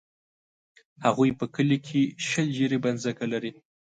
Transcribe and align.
هغوی 1.05 1.29
په 1.39 1.45
کلي 1.55 1.77
کښې 1.85 2.03
شل 2.27 2.47
جریبه 2.57 2.89
ځمکه 3.03 3.25
لري. 3.33 3.51